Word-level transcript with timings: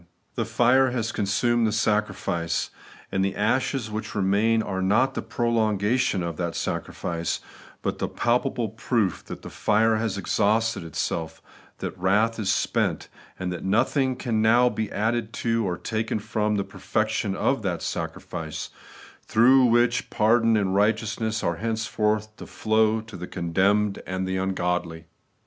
work 0.01 0.07
is 0.09 0.35
dona 0.35 0.35
The 0.47 0.51
fire 0.55 0.89
has 0.89 1.11
consumed 1.11 1.67
the 1.67 1.71
sacrifice; 1.71 2.71
and 3.11 3.23
the 3.23 3.35
ashes 3.35 3.91
which 3.91 4.15
remain 4.15 4.63
are 4.63 4.81
not 4.81 5.13
the 5.13 5.21
prolongation 5.21 6.23
of 6.23 6.37
that 6.37 6.55
sacrifice, 6.55 7.39
but 7.83 7.99
the 7.99 8.07
palpable 8.07 8.69
proof 8.69 9.23
that 9.25 9.43
the 9.43 9.49
fire 9.51 9.97
has 9.97 10.17
exhausted 10.17 10.83
itself, 10.83 11.39
that 11.77 11.95
wrath 11.99 12.39
is 12.39 12.51
spent, 12.51 13.09
and 13.37 13.53
that 13.53 13.63
nothing 13.63 14.15
^can 14.15 14.37
now 14.41 14.69
be 14.69 14.91
added 14.91 15.33
to 15.33 15.67
or 15.69 15.77
taken 15.77 16.17
from 16.17 16.55
the 16.55 16.63
perfection 16.63 17.35
of 17.35 17.61
that 17.61 17.83
sacrifice, 17.83 18.71
through 19.27 19.65
which 19.65 20.09
pardon 20.09 20.57
and 20.57 20.73
righteousness 20.73 21.41
care 21.41 21.57
henceforth 21.57 22.35
to 22.37 22.47
flow 22.47 23.01
to 23.01 23.15
the 23.15 23.27
condemned 23.27 24.01
and 24.07 24.27
the 24.27 24.37
ungodly. 24.37 25.05